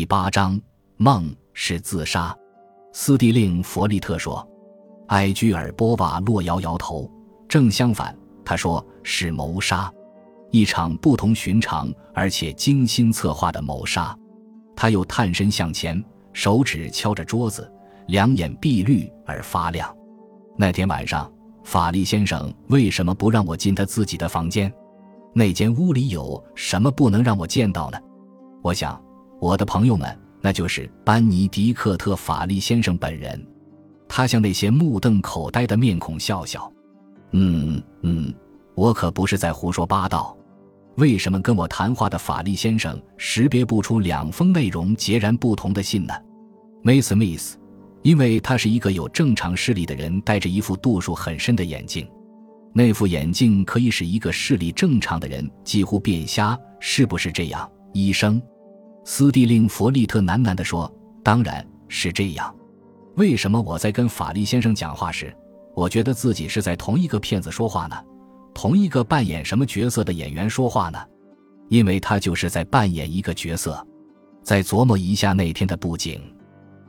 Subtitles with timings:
[0.00, 0.58] 第八章
[0.96, 2.34] 梦是自杀。
[2.90, 4.48] 斯蒂令弗利特说
[5.08, 7.06] ：“埃居尔波瓦洛摇摇头。
[7.46, 9.92] 正相反，他说是谋杀，
[10.50, 14.16] 一场不同寻常而且精心策划的谋杀。”
[14.74, 17.70] 他又探身向前，手指敲着桌子，
[18.06, 19.94] 两眼碧绿而发亮。
[20.56, 21.30] 那天晚上，
[21.62, 24.72] 法利先生为什么不让我进他自己的房间？
[25.34, 27.98] 那间屋里有什么不能让我见到呢？
[28.62, 28.98] 我想。
[29.40, 33.42] 我的朋友们，那就是班尼迪克特·法利先生本人。
[34.06, 36.70] 他向那些目瞪口呆的面孔笑笑。
[37.32, 38.34] 嗯嗯，
[38.74, 40.36] 我可不是在胡说八道。
[40.96, 46.12] 为什么跟我谈话的法利先生识别不出两封内容截然不同的信呢
[46.82, 47.54] ？Miss Smith，
[48.02, 52.06] 因为他是一个有正常视力的人，戴着一副度数很深的眼镜。
[52.74, 58.42] 那副眼镜可以使一个视力正常的人几乎变瞎，是不是这样，医生？
[59.04, 60.92] 斯蒂令弗利特喃喃地说
[61.24, 62.54] ：“当然是这样。
[63.16, 65.34] 为什么我在跟法利先生讲话时，
[65.74, 67.96] 我觉得自己是在同一个骗子说话呢？
[68.54, 70.98] 同一个扮演什么角色的演员说话呢？
[71.68, 73.84] 因为他就是在扮演一个角色，
[74.42, 76.20] 在琢磨一下那天的布景。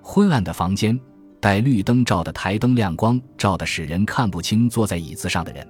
[0.00, 0.98] 昏暗的房间，
[1.40, 5.66] 带绿灯罩的台灯亮光照得使人看不清坐在椅子上的人。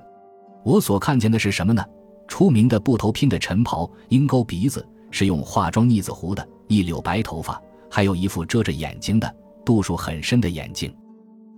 [0.64, 1.84] 我所看见的是什么呢？
[2.28, 10.94] 出名的布头拼的晨袍，鹰钩鼻子。”是用化妆腻子糊的，一绺白头发，还有一副遮着眼睛的度数很深的眼镜。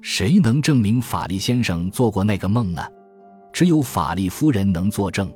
[0.01, 2.83] 谁能证明法利先生做过那个梦呢？
[3.53, 5.33] 只有法利夫人能作证。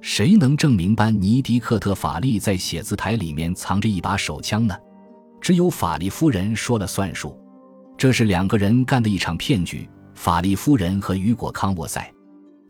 [0.00, 4.76] 谁能证明班尼迪克特·法利在写字台里面藏着一把手枪呢？
[5.40, 7.38] 只有法利夫人说了算数。
[7.96, 9.88] 这是两个人干的一场骗局。
[10.14, 12.12] 法利夫人和雨果·康沃塞。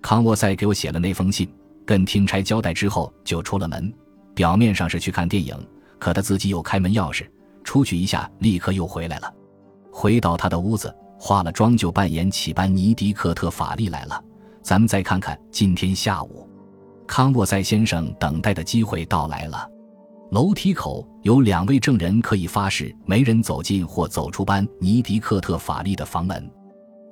[0.02, 1.48] 康沃塞给我写了那封信，
[1.86, 3.90] 跟听差交代之后就出了门。
[4.34, 5.56] 表面上是去看电影，
[5.98, 7.26] 可他自己有开门钥匙，
[7.64, 9.32] 出去一下，立刻又回来了。
[9.90, 14.22] 回到他的屋子，化了妆就扮演起班尼迪克特·法利来了。
[14.62, 16.48] 咱们再看看今天下午，
[17.06, 19.68] 康沃塞先生等待的机会到来了。
[20.30, 26.50] 楼梯口有两位证人可以发誓，没人走进或走出班尼迪克特·法利的房门。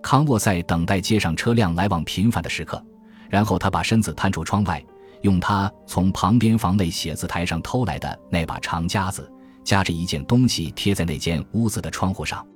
[0.03, 2.83] 康沃塞等待街上车辆来往频繁的时刻，
[3.29, 4.83] 然后他把身子探出窗外。
[5.23, 9.31] 用他从旁边房内写字台上偷来的那把长夹子，
[9.63, 12.47] 夹着一件东西贴在那间屋子的窗户上。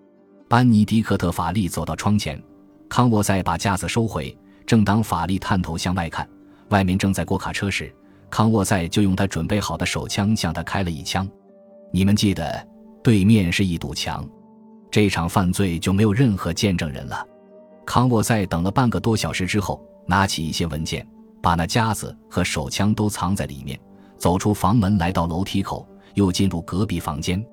[0.49, 2.43] 班尼迪克特·法利走到窗前，
[2.89, 4.37] 康沃塞把夹子收回。
[4.67, 6.27] 正当法利探头向外看，
[6.71, 7.95] 外面正在过卡车时，
[8.31, 11.29] 康沃塞就用他准备好的手枪向他开了一枪。
[11.93, 12.67] 你们记得，
[13.03, 14.27] 对面是一堵墙，
[14.91, 17.27] 这场犯罪就没有任何见证人了。
[17.85, 21.07] 康沃塞等了半个多小时之后，拿起一些文件。
[21.45, 23.79] 把那夹子和手枪都藏在里面，
[24.17, 27.45] 走出房门，来到楼梯口，又进入隔壁房间。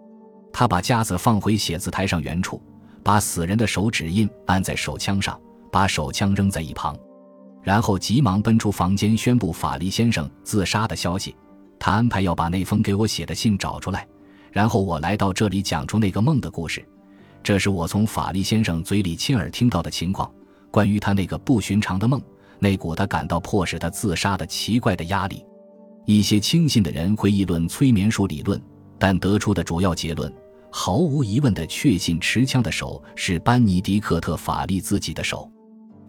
[0.53, 2.61] 他把夹子放回写字台上原处，
[3.03, 5.37] 把死人的手指印按在手枪上，
[5.69, 6.97] 把手枪扔在一旁，
[7.61, 11.35] 然后急忙奔出房间，宣布法利先生自杀的消息。
[11.77, 14.07] 他安排要把那封给我写的信找出来，
[14.53, 16.81] 然后我来到这里讲出那个梦的故事。
[17.43, 20.31] 这是我从法利先生嘴里亲耳听到的情况，
[20.71, 22.21] 关于他那个不寻常的梦。
[22.63, 25.43] 那股他感到迫使他自杀的奇怪的压力，
[26.05, 28.61] 一些轻信的人会议论催眠术理论，
[28.99, 30.31] 但得出的主要结论
[30.69, 35.51] 毫无疑问的确信持枪的手是班尼迪克特·法利自己的手。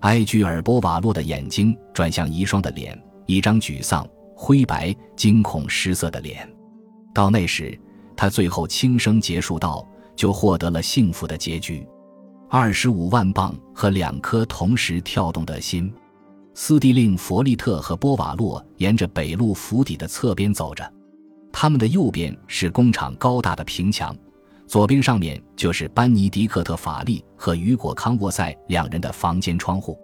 [0.01, 6.47] 埃居尔波瓦洛的眼睛转向遗孀的脸，一张沮丧、灰白、惊恐失色的脸。
[7.15, 7.81] 到那时，
[8.15, 11.87] 他最后轻声结束道：“就获得了幸福的结局，
[12.51, 15.91] 二十五万镑和两颗同时跳动的心。”
[16.55, 20.93] 斯蒂令弗利特和波瓦洛沿着北路府邸的侧边走着，
[21.51, 24.15] 他们的右边是工厂高大的平墙，
[24.67, 29.99] 左边上面就是班尼迪克特·法利和雨果·康沃塞两人的房间窗户。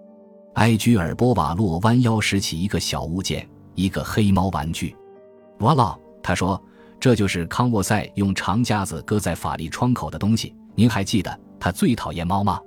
[0.55, 4.97] 埃居尔·波瓦洛弯腰拾起一个小物件，一个黑猫玩具。
[5.61, 6.61] 哇啦，他说
[6.99, 10.55] ：“这就是康沃塞用长夹子搁在法利窗口的东西。
[10.75, 12.59] 您还记得他最讨厌猫吗？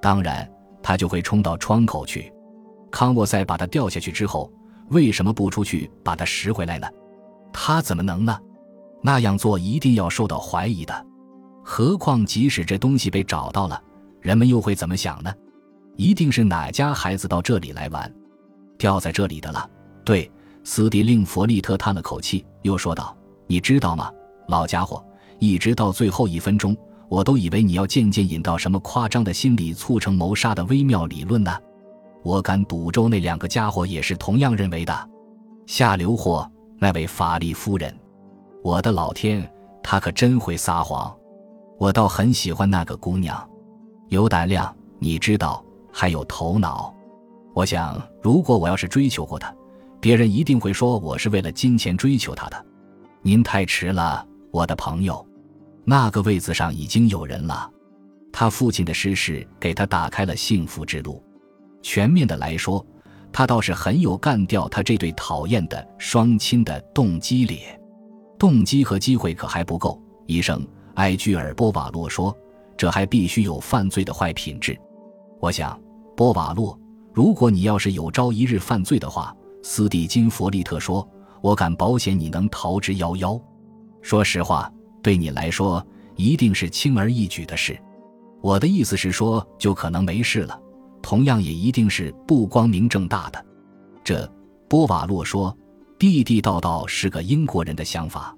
[0.00, 0.48] 当然，
[0.82, 2.32] 他就会冲到窗口去。”
[2.96, 4.50] 康沃塞把它掉下去之后，
[4.88, 6.88] 为什么不出去把它拾回来呢？
[7.52, 8.40] 他怎么能呢？
[9.02, 11.06] 那样做一定要受到怀疑的。
[11.62, 13.78] 何况即使这东西被找到了，
[14.22, 15.30] 人们又会怎么想呢？
[15.96, 18.10] 一定是哪家孩子到这里来玩，
[18.78, 19.68] 掉在这里的了。
[20.02, 20.32] 对，
[20.64, 23.14] 斯蒂令弗利特叹了口气，又说道
[23.46, 24.10] ：“你知道吗，
[24.48, 25.04] 老家伙，
[25.38, 26.74] 一直到最后一分钟，
[27.10, 31.54] 我都以为你要渐渐引到什么夸张的心理促成谋杀的微妙理论呢。”
[32.26, 35.10] 我敢赌咒，那两个家伙也是同样认为的。
[35.64, 37.96] 下流货，那位法利夫人，
[38.64, 39.48] 我的老天，
[39.80, 41.16] 他可真会撒谎。
[41.78, 43.48] 我倒很喜欢那个姑娘，
[44.08, 46.92] 有胆量，你知道，还有头脑。
[47.54, 49.54] 我想，如果我要是追求过她，
[50.00, 52.66] 别人一定会说我是为了金钱追求她的。
[53.22, 55.24] 您太迟了，我的朋友，
[55.84, 57.70] 那个位子上已经有人了。
[58.32, 61.22] 他父亲的失势给他打开了幸福之路。
[61.82, 62.84] 全面的来说，
[63.32, 67.80] 他倒是很有干掉他这对讨厌的双亲的动机咧。
[68.38, 70.00] 动机和机会可还不够。
[70.26, 72.36] 医生埃居尔·波瓦洛说
[72.76, 74.76] ：“这还必须有犯罪的坏品质。”
[75.40, 75.78] 我想，
[76.16, 76.78] 波瓦洛。
[77.12, 81.08] 如果你要是有朝一日犯罪的话，斯蒂金·弗利特说
[81.40, 83.40] ：“我敢保险你能逃之夭夭。”
[84.02, 84.70] 说实话，
[85.02, 85.84] 对你来说
[86.16, 87.78] 一定是轻而易举的事。
[88.42, 90.60] 我的意思是说，就可能没事了。
[91.06, 93.46] 同样，也一定是不光明正大的。
[94.02, 94.28] 这，
[94.68, 95.56] 波瓦洛说，
[96.00, 98.36] 地地道道是个英国人的想法。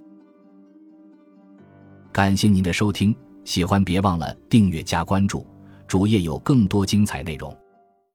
[2.13, 5.47] 感谢您的收听，喜欢别忘了订阅加关注，
[5.87, 7.57] 主页有更多精彩内容。